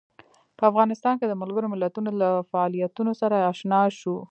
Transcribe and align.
په 0.57 0.63
افغانستان 0.71 1.13
کې 1.19 1.25
د 1.27 1.33
ملګرو 1.41 1.71
ملتونو 1.73 2.09
له 2.21 2.29
فعالیتونو 2.51 3.11
سره 3.21 3.35
آشنا 3.51 3.81
شو. 3.99 4.13